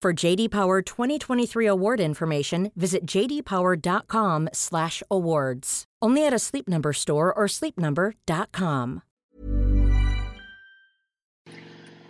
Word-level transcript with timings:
For 0.00 0.12
JD 0.12 0.52
Power 0.52 0.80
2023 0.80 1.66
award 1.66 1.98
information, 1.98 2.70
visit 2.76 3.04
jdpower.com/awards. 3.04 5.84
Only 6.00 6.24
at 6.24 6.32
a 6.32 6.38
Sleep 6.38 6.68
Number 6.68 6.92
store 6.92 7.34
or 7.34 7.46
sleepnumber.com. 7.46 9.02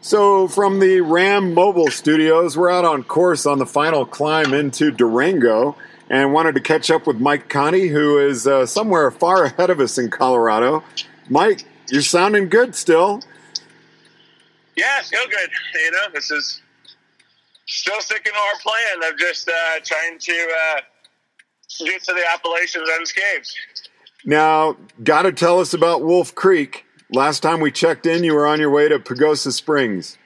So, 0.00 0.46
from 0.46 0.78
the 0.78 1.00
RAAM 1.00 1.54
Mobile 1.54 1.90
Studios, 1.90 2.56
we're 2.56 2.70
out 2.70 2.84
on 2.84 3.02
course 3.02 3.46
on 3.46 3.58
the 3.58 3.66
final 3.66 4.06
climb 4.06 4.54
into 4.54 4.92
Durango 4.92 5.74
and 6.08 6.32
wanted 6.32 6.54
to 6.54 6.60
catch 6.60 6.88
up 6.88 7.08
with 7.08 7.18
Mike 7.18 7.48
Conti, 7.48 7.88
who 7.88 8.18
is 8.18 8.46
uh, 8.46 8.64
somewhere 8.64 9.10
far 9.10 9.42
ahead 9.42 9.70
of 9.70 9.80
us 9.80 9.98
in 9.98 10.08
Colorado. 10.08 10.84
Mike, 11.28 11.64
you're 11.90 12.02
sounding 12.02 12.48
good 12.48 12.76
still. 12.76 13.22
Yeah, 14.76 15.02
still 15.02 15.26
good. 15.26 15.50
You 15.74 15.90
know, 15.90 16.06
this 16.14 16.30
is 16.30 16.62
still 17.72 18.00
sticking 18.00 18.32
to 18.32 18.38
our 18.38 18.58
plan 18.60 19.10
of 19.10 19.18
just 19.18 19.48
uh, 19.48 19.80
trying 19.84 20.18
to 20.18 20.32
uh, 20.32 20.80
get 21.84 22.02
to 22.04 22.12
the 22.12 22.24
Appalachians 22.32 22.88
unscathed. 22.98 23.54
Now, 24.24 24.76
got 25.02 25.22
to 25.22 25.32
tell 25.32 25.58
us 25.60 25.74
about 25.74 26.02
Wolf 26.02 26.34
Creek. 26.34 26.84
Last 27.10 27.40
time 27.40 27.60
we 27.60 27.70
checked 27.70 28.06
in, 28.06 28.24
you 28.24 28.34
were 28.34 28.46
on 28.46 28.60
your 28.60 28.70
way 28.70 28.88
to 28.88 28.98
Pagosa 28.98 29.52
Springs. 29.52 30.16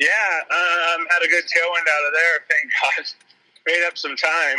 Yeah, 0.00 0.08
um, 0.50 1.06
had 1.10 1.22
a 1.22 1.28
good 1.28 1.44
tailwind 1.44 1.86
out 1.88 2.06
of 2.06 2.12
there. 2.12 2.38
Thank 2.50 2.72
God. 2.96 3.04
Made 3.66 3.86
up 3.86 3.96
some 3.96 4.16
time. 4.16 4.58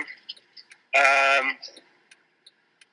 Um, 0.96 1.58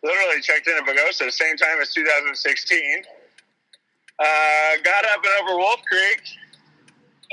literally 0.03 0.43
checked 0.43 0.67
in 0.67 0.77
at 0.77 0.84
Pagosa 0.84 1.27
the 1.27 1.33
same 1.33 1.56
time 1.56 1.81
as 1.81 1.95
2016. 1.95 3.05
Uh, 4.19 4.25
got 4.83 5.05
up 5.05 5.23
and 5.25 5.48
over 5.48 5.56
Wolf 5.56 5.81
Creek. 5.87 6.23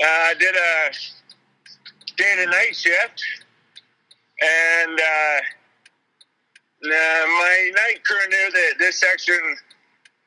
Uh, 0.02 0.34
did 0.38 0.54
a 0.54 0.90
day 2.20 2.44
to 2.44 2.46
night 2.50 2.76
shift. 2.76 3.22
And 4.40 5.00
uh, 5.00 5.40
my 6.82 7.70
night 7.76 8.04
crew 8.04 8.28
knew 8.28 8.50
that 8.52 8.72
this 8.78 9.00
section 9.00 9.38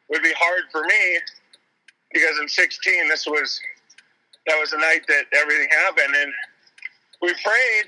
would 0.09 0.23
be 0.23 0.33
hard 0.37 0.63
for 0.71 0.83
me 0.83 1.19
because 2.11 2.37
in 2.39 2.47
16 2.47 3.09
this 3.09 3.25
was 3.25 3.59
that 4.45 4.59
was 4.59 4.71
the 4.71 4.77
night 4.77 5.05
that 5.07 5.25
everything 5.33 5.69
happened. 5.85 6.15
And 6.15 6.33
we 7.21 7.29
prayed 7.29 7.87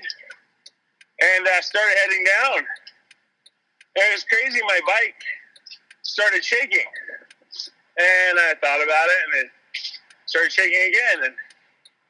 and 1.20 1.46
uh, 1.46 1.60
started 1.60 1.96
heading 2.04 2.24
down. 2.24 2.58
And 3.96 4.04
it 4.08 4.12
was 4.12 4.24
crazy. 4.24 4.60
My 4.62 4.80
bike 4.86 5.20
started 6.02 6.44
shaking. 6.44 6.86
And 7.98 8.38
i 8.38 8.54
thought 8.60 8.82
about 8.84 9.08
it 9.08 9.20
and 9.24 9.44
it 9.44 9.50
started 10.26 10.52
shaking 10.52 10.88
again. 10.88 11.24
And 11.24 11.34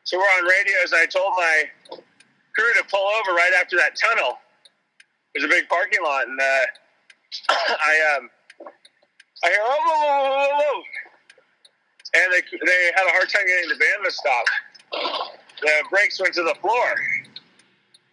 so 0.06 0.16
we're 0.16 0.32
on 0.38 0.44
radios 0.46 0.94
i 0.94 1.04
told 1.04 1.34
my 1.36 1.64
crew 2.54 2.72
to 2.78 2.84
pull 2.88 3.04
over 3.20 3.36
right 3.36 3.52
after 3.60 3.76
that 3.76 3.92
tunnel 3.98 4.38
there's 5.34 5.44
a 5.44 5.52
big 5.52 5.68
parking 5.68 6.00
lot 6.02 6.26
and 6.26 6.40
uh, 6.40 6.64
i 7.50 8.16
um, 8.16 8.30
I 9.44 9.48
hear, 9.48 9.58
whoa, 9.60 9.78
whoa, 9.84 9.98
whoa, 10.00 10.30
whoa, 10.30 10.58
whoa. 10.58 10.82
And 12.14 12.32
they, 12.32 12.40
they 12.40 12.80
had 12.96 13.06
a 13.06 13.12
hard 13.12 13.28
time 13.28 13.44
getting 13.46 13.68
the 13.68 13.76
van 13.76 14.04
to 14.04 14.10
stop. 14.10 14.44
The 15.60 15.72
brakes 15.90 16.20
went 16.20 16.34
to 16.34 16.42
the 16.42 16.54
floor. 16.60 16.94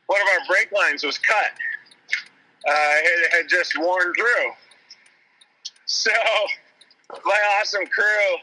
One 0.08 0.22
of 0.22 0.28
our 0.28 0.48
brake 0.48 0.72
lines 0.72 1.04
was 1.04 1.18
cut. 1.18 1.52
Uh, 2.68 2.96
it 3.04 3.34
had 3.34 3.48
just 3.48 3.78
worn 3.80 4.14
through. 4.14 4.52
So 5.86 6.12
my 7.26 7.40
awesome 7.60 7.86
crew 7.88 8.38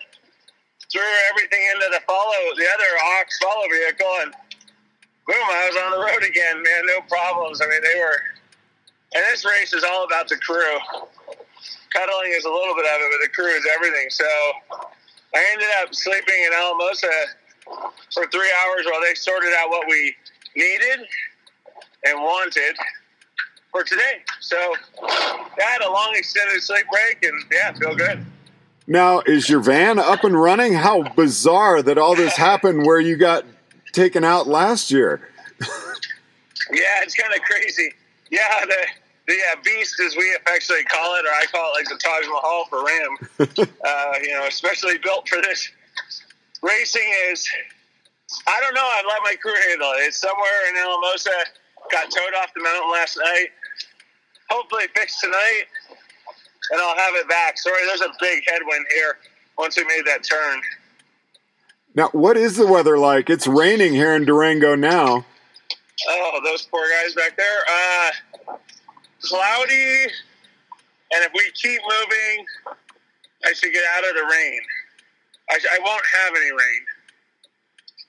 threw 0.93 1.11
everything 1.31 1.63
into 1.75 1.87
the 1.93 2.01
follow, 2.07 2.43
the 2.57 2.67
other 2.67 2.91
ox 3.21 3.39
follow 3.39 3.67
vehicle, 3.71 4.15
and 4.23 4.35
boom, 5.27 5.47
I 5.47 5.69
was 5.71 5.77
on 5.79 5.91
the 5.93 6.03
road 6.05 6.23
again, 6.29 6.63
man. 6.63 6.87
No 6.87 7.01
problems. 7.09 7.61
I 7.61 7.67
mean, 7.67 7.83
they 7.83 7.99
were, 7.99 8.19
and 9.15 9.25
this 9.31 9.45
race 9.45 9.73
is 9.73 9.85
all 9.85 10.05
about 10.05 10.29
the 10.29 10.37
crew 10.37 10.79
cuddling 11.91 12.33
is 12.33 12.45
a 12.45 12.51
little 12.51 12.75
bit 12.75 12.87
of 12.87 12.99
it, 13.03 13.09
but 13.11 13.21
the 13.23 13.33
crew 13.35 13.51
is 13.51 13.67
everything. 13.75 14.09
So 14.11 14.25
I 15.35 15.45
ended 15.53 15.69
up 15.83 15.95
sleeping 15.95 16.41
in 16.47 16.53
Alamosa 16.55 17.11
for 18.15 18.27
three 18.31 18.51
hours 18.63 18.87
while 18.91 19.01
they 19.01 19.15
sorted 19.15 19.51
out 19.59 19.71
what 19.71 19.87
we 19.89 20.15
needed 20.57 21.07
and 22.05 22.19
wanted 22.19 22.77
for 23.71 23.85
today. 23.85 24.23
So 24.41 24.57
I 25.03 25.49
had 25.59 25.83
a 25.83 25.91
long 25.91 26.13
extended 26.15 26.63
sleep 26.63 26.87
break 26.91 27.25
and 27.25 27.43
yeah, 27.53 27.73
feel 27.73 27.95
good. 27.95 28.25
Now, 28.91 29.21
is 29.21 29.49
your 29.49 29.61
van 29.61 30.01
up 30.01 30.25
and 30.25 30.35
running? 30.35 30.73
How 30.73 31.05
bizarre 31.05 31.81
that 31.81 31.97
all 31.97 32.17
this 32.17 32.37
happened 32.37 32.85
where 32.85 32.99
you 32.99 33.17
got 33.17 33.45
taken 33.93 34.25
out 34.25 34.49
last 34.49 34.91
year. 34.91 35.31
yeah, 35.61 36.99
it's 37.01 37.15
kind 37.15 37.33
of 37.33 37.41
crazy. 37.43 37.95
Yeah, 38.33 38.67
the 38.67 38.87
the 39.29 39.39
uh, 39.53 39.57
beast, 39.63 39.95
as 40.05 40.17
we 40.17 40.35
affectionately 40.35 40.87
call 40.87 41.15
it, 41.15 41.25
or 41.25 41.29
I 41.29 41.45
call 41.53 41.71
it 41.71 41.79
like 41.79 41.89
the 41.89 42.01
Taj 42.03 42.27
Mahal 42.27 42.65
for 42.69 42.83
RAAM. 42.83 43.69
uh, 43.87 44.19
you 44.25 44.31
know, 44.31 44.49
especially 44.49 44.99
built 44.99 45.29
for 45.29 45.41
this 45.41 45.71
racing 46.61 47.15
is. 47.31 47.49
I 48.49 48.61
don't 48.61 48.75
know. 48.75 48.83
I 48.83 49.03
let 49.07 49.23
my 49.23 49.37
crew 49.41 49.55
handle 49.69 49.93
it. 49.99 50.09
It's 50.09 50.21
somewhere 50.21 50.69
in 50.69 50.77
Alamosa. 50.77 51.31
Got 51.93 52.11
towed 52.11 52.35
off 52.43 52.53
the 52.57 52.63
mountain 52.65 52.91
last 52.91 53.17
night. 53.19 53.51
Hopefully 54.49 54.87
fixed 54.97 55.21
tonight, 55.21 55.67
and 56.71 56.81
I'll 56.81 56.97
have 56.97 57.15
it 57.15 57.29
back. 57.29 57.59
Sorry, 57.59 57.81
there's 57.87 58.01
a 58.01 58.13
big 58.21 58.43
headwind 58.47 58.87
here 58.95 59.19
once 59.59 59.77
we 59.77 59.85
made 59.85 60.05
that 60.07 60.23
turn. 60.23 60.61
Now, 61.95 62.09
what 62.13 62.37
is 62.37 62.57
the 62.57 62.67
weather 62.67 62.99
like? 62.99 63.29
It's 63.31 63.47
raining 63.47 63.93
here 63.93 64.15
in 64.15 64.25
Durango 64.25 64.75
now. 64.75 65.25
Oh, 66.09 66.41
those 66.45 66.63
poor 66.67 66.85
guys 67.03 67.15
back 67.15 67.37
there. 67.37 67.59
Uh, 67.69 68.57
cloudy, 69.23 70.03
and 71.13 71.25
if 71.25 71.33
we 71.35 71.51
keep 71.55 71.81
moving, 71.83 72.47
I 73.45 73.53
should 73.53 73.73
get 73.73 73.83
out 73.97 74.09
of 74.09 74.15
the 74.15 74.23
rain. 74.23 74.61
I, 75.51 75.59
I 75.73 75.79
won't 75.85 76.05
have 76.23 76.35
any 76.37 76.51
rain, 76.53 76.81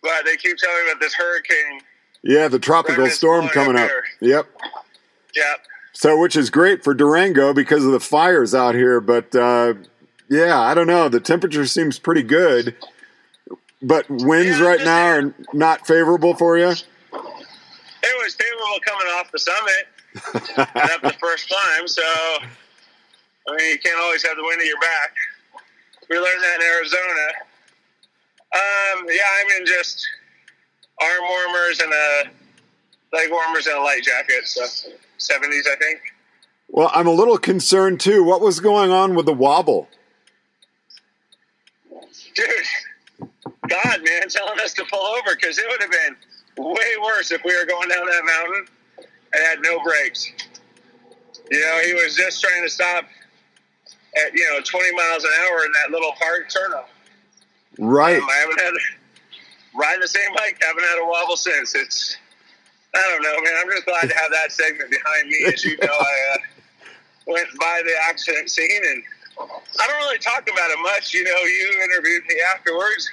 but 0.04 0.26
they 0.26 0.38
keep 0.38 0.58
telling 0.58 0.86
me 0.86 0.92
about 0.92 1.02
this 1.02 1.16
hurricane. 1.16 1.82
Yeah, 2.24 2.48
the 2.48 2.60
tropical 2.60 3.08
storm 3.10 3.48
coming 3.50 3.76
up 3.76 3.90
up. 3.90 3.92
Yep. 4.22 4.48
Yep. 5.36 5.58
So, 5.94 6.18
which 6.20 6.36
is 6.36 6.50
great 6.50 6.84
for 6.84 6.94
Durango 6.94 7.54
because 7.54 7.86
of 7.86 7.92
the 7.92 8.00
fires 8.00 8.56
out 8.56 8.76
here. 8.76 9.02
But 9.02 9.36
uh, 9.36 9.74
yeah, 10.30 10.60
I 10.60 10.74
don't 10.74 10.88
know. 10.88 11.10
The 11.10 11.20
temperature 11.20 11.66
seems 11.66 12.00
pretty 12.00 12.24
good, 12.24 12.76
but 13.82 14.10
winds 14.10 14.60
Yeah, 14.60 14.66
right 14.66 14.80
now 14.84 15.06
are 15.08 15.36
not 15.54 15.86
favorable 15.86 16.34
for 16.34 16.58
you. 16.58 16.70
It 16.70 18.24
was 18.24 18.36
favorable 18.36 18.80
coming 18.86 19.08
off 19.08 19.32
the 19.32 19.40
summit 19.40 19.88
up 20.76 21.02
the 21.02 21.16
first 21.20 21.50
climb, 21.50 21.88
so 21.88 22.02
I 22.02 23.56
mean 23.58 23.72
you 23.72 23.80
can't 23.80 24.00
always 24.02 24.26
have 24.26 24.38
the 24.38 24.44
wind 24.44 24.62
at 24.62 24.68
your 24.68 24.80
back. 24.80 25.14
We 26.10 26.18
learned 26.18 26.42
that 26.42 26.56
in 26.62 26.68
Arizona. 26.76 27.28
Um, 28.54 29.06
yeah, 29.08 29.22
I'm 29.40 29.62
in 29.62 29.66
just 29.66 30.06
arm 31.02 31.24
warmers 31.30 31.80
and 31.80 31.92
a 31.94 32.24
leg 33.14 33.32
warmers 33.32 33.68
and 33.68 33.78
a 33.78 33.82
light 33.82 34.04
jacket, 34.04 34.46
so 34.46 34.92
70s 35.30 35.68
I 35.68 35.76
think. 35.78 36.00
Well, 36.70 36.90
I'm 36.94 37.08
a 37.08 37.12
little 37.12 37.38
concerned 37.38 38.00
too. 38.00 38.24
What 38.24 38.42
was 38.42 38.60
going 38.60 38.92
on 38.92 39.16
with 39.16 39.26
the 39.26 39.34
wobble? 39.34 39.90
dude, 42.36 43.30
God, 43.68 44.04
man, 44.04 44.30
telling 44.30 44.60
us 44.60 44.74
to 44.74 44.86
pull 44.92 45.00
over 45.00 45.36
because 45.36 45.58
it 45.58 45.66
would 45.70 45.82
have 45.82 45.92
been 45.92 46.16
way 46.58 46.92
worse 47.04 47.32
if 47.32 47.42
we 47.44 47.56
were 47.58 47.66
going 47.66 47.90
down 47.90 48.06
that 48.06 48.24
mountain 48.26 48.66
and 49.34 49.44
had 49.44 49.62
no 49.62 49.82
brakes. 49.84 50.32
You 51.50 51.60
know, 51.60 51.80
he 51.86 51.94
was 51.94 52.16
just 52.16 52.42
trying 52.42 52.64
to 52.64 52.70
stop 52.70 53.06
at 54.26 54.34
you 54.34 54.44
know 54.50 54.60
20 54.64 54.96
miles 54.96 55.24
an 55.24 55.32
hour 55.42 55.66
in 55.66 55.72
that 55.74 55.92
little 55.92 56.12
park 56.20 56.50
turnoff. 56.50 56.86
Right. 57.80 58.18
Um, 58.18 58.30
I 58.30 58.36
haven't 58.36 58.60
had 58.60 58.74
riding 59.76 60.02
the 60.02 60.08
same 60.08 60.34
bike. 60.36 60.62
Haven't 60.62 60.84
had 60.84 61.02
a 61.02 61.06
wobble 61.06 61.38
since. 61.38 61.76
It's 61.76 62.18
I 62.94 63.00
don't 63.10 63.24
know, 63.24 63.36
man. 63.42 63.54
I'm 63.62 63.70
just 63.70 63.86
glad 63.86 64.10
to 64.10 64.16
have 64.16 64.32
that 64.32 64.52
segment 64.52 64.92
behind 64.92 65.28
me. 65.30 65.46
As 65.48 65.64
you 65.64 65.78
know, 65.78 65.88
I 65.88 66.36
uh, 66.36 66.38
went 67.26 67.48
by 67.60 67.82
the 67.86 67.94
accident 68.10 68.50
scene, 68.50 68.82
and 68.84 69.04
I 69.80 69.88
don't 69.88 69.98
really 70.04 70.20
talk 70.20 70.44
about 70.44 70.70
it 70.72 70.80
much. 70.82 71.14
You 71.14 71.24
know, 71.24 71.38
you 71.38 71.82
interviewed 71.84 72.24
me 72.28 72.36
afterwards, 72.54 73.10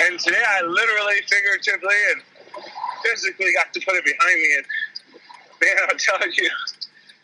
and 0.00 0.18
today 0.18 0.42
I 0.48 0.62
literally, 0.62 1.20
figuratively, 1.28 1.96
and 2.12 2.64
physically 3.04 3.52
got 3.54 3.72
to 3.74 3.80
put 3.80 3.96
it 3.96 4.04
behind 4.04 4.40
me. 4.40 4.54
And 4.56 4.66
man, 5.60 5.88
I'm 5.90 5.98
telling 5.98 6.32
you, 6.32 6.48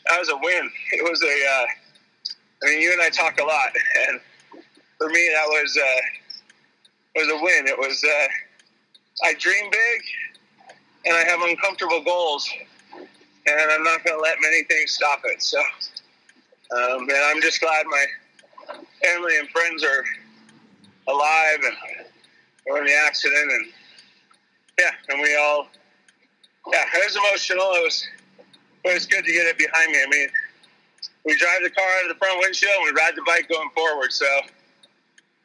that 0.09 0.19
was 0.19 0.29
a 0.29 0.37
win. 0.37 0.71
It 0.93 1.03
was 1.11 1.23
a. 1.23 1.27
Uh, 1.27 1.67
I 2.65 2.67
mean, 2.71 2.81
you 2.83 2.93
and 2.93 3.03
I 3.03 3.09
talk 3.11 3.41
a 3.41 3.45
lot, 3.45 3.71
and 4.09 4.21
for 4.99 5.09
me, 5.09 5.31
that 5.33 5.47
was 5.47 5.79
uh, 5.79 6.01
was 7.17 7.29
a 7.29 7.37
win. 7.37 7.67
It 7.67 7.79
was. 7.79 8.05
Uh, 8.05 8.29
I 9.25 9.33
dream 9.35 9.71
big, 9.71 10.03
and 11.07 11.15
I 11.17 11.25
have 11.25 11.41
uncomfortable 11.43 12.03
goals, 12.03 12.49
and 12.93 13.71
I'm 13.71 13.85
not 13.85 14.05
going 14.05 14.19
to 14.19 14.23
let 14.23 14.37
many 14.41 14.65
things 14.65 14.93
stop 14.93 15.21
it. 15.25 15.41
So, 15.41 15.59
um, 16.77 17.03
and 17.09 17.25
I'm 17.27 17.41
just 17.41 17.61
glad 17.61 17.87
my 17.87 18.05
family 19.05 19.39
and 19.39 19.49
friends 19.51 19.85
are 19.85 20.05
alive 21.09 21.59
and 21.65 22.07
were 22.69 22.79
in 22.79 22.87
the 22.87 22.97
accident, 23.07 23.53
and 23.53 23.67
yeah, 24.81 24.91
and 25.09 25.23
we 25.23 25.37
all, 25.37 25.69
yeah, 26.73 26.85
it 26.95 27.05
was 27.05 27.17
emotional. 27.17 27.65
It 27.75 27.85
was, 27.85 28.07
but 28.83 28.93
it's 28.95 29.07
good 29.07 29.25
to 29.25 29.33
get 29.33 29.47
it 29.47 29.59
behind 29.59 29.93
me. 29.93 29.99
I 30.03 30.09
mean, 30.11 30.29
we 31.25 31.37
drive 31.37 31.63
the 31.63 31.71
car 31.71 31.87
out 31.99 32.03
of 32.03 32.09
the 32.09 32.19
front 32.19 32.41
windshield, 32.41 32.73
and 32.77 32.85
we 32.85 33.01
ride 33.01 33.15
the 33.15 33.23
bike 33.27 33.49
going 33.49 33.71
forward. 33.75 34.13
So 34.13 34.27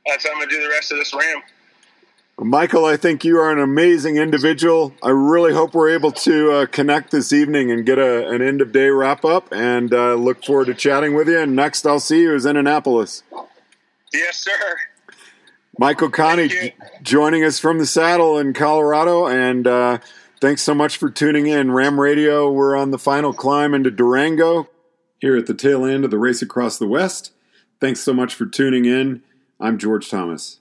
that's 0.07 0.25
how 0.25 0.33
I'm 0.33 0.39
going 0.39 0.49
to 0.49 0.55
do 0.55 0.63
the 0.63 0.69
rest 0.69 0.91
of 0.91 0.97
this 0.97 1.13
RAAM. 1.13 1.43
Michael, 2.39 2.85
I 2.85 2.97
think 2.97 3.23
you 3.23 3.37
are 3.39 3.51
an 3.51 3.59
amazing 3.59 4.17
individual. 4.17 4.93
I 5.03 5.09
really 5.09 5.53
hope 5.53 5.75
we're 5.75 5.91
able 5.91 6.11
to 6.11 6.51
uh, 6.51 6.65
connect 6.65 7.11
this 7.11 7.31
evening 7.31 7.71
and 7.71 7.85
get 7.85 7.99
a, 7.99 8.27
an 8.29 8.41
end 8.41 8.61
of 8.61 8.71
day 8.71 8.89
wrap 8.89 9.23
up 9.23 9.51
and 9.51 9.93
uh, 9.93 10.15
look 10.15 10.43
forward 10.43 10.65
to 10.65 10.73
chatting 10.73 11.13
with 11.13 11.27
you. 11.27 11.39
And 11.39 11.55
next 11.55 11.85
I'll 11.85 11.99
see 11.99 12.21
you 12.21 12.33
is 12.33 12.45
in 12.45 12.57
Annapolis. 12.57 13.21
Yes, 14.11 14.37
sir. 14.37 14.51
Michael 15.77 16.09
Conti 16.09 16.47
Thank 16.47 16.73
joining 17.01 17.43
us 17.43 17.59
from 17.59 17.77
the 17.77 17.85
saddle 17.85 18.39
in 18.39 18.53
Colorado. 18.53 19.27
And 19.27 19.67
uh, 19.67 19.97
thanks 20.39 20.61
so 20.63 20.73
much 20.73 20.97
for 20.97 21.09
tuning 21.09 21.47
in. 21.47 21.71
RAAM 21.71 21.99
Radio, 21.99 22.51
we're 22.51 22.75
on 22.75 22.91
the 22.91 22.99
final 22.99 23.33
climb 23.33 23.73
into 23.73 23.91
Durango 23.91 24.67
here 25.19 25.37
at 25.37 25.45
the 25.45 25.53
tail 25.53 25.85
end 25.85 26.05
of 26.05 26.11
the 26.11 26.17
race 26.17 26.41
across 26.41 26.79
the 26.79 26.87
West. 26.87 27.33
Thanks 27.79 27.99
so 27.99 28.13
much 28.13 28.33
for 28.33 28.45
tuning 28.45 28.85
in. 28.85 29.21
I'm 29.59 29.77
George 29.77 30.09
Thomas. 30.09 30.60